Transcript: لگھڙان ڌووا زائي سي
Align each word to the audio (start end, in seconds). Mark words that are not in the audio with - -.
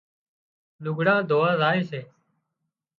لگھڙان 0.83 1.19
ڌووا 1.29 1.49
زائي 1.61 1.81
سي 1.89 2.01